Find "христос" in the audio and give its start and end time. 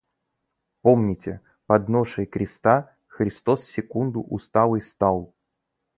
3.07-3.65